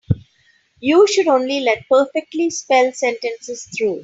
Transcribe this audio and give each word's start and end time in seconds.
You 0.79 1.05
should 1.05 1.27
only 1.27 1.59
let 1.59 1.87
perfectly 1.87 2.49
spelled 2.49 2.95
sentences 2.95 3.67
through. 3.77 3.99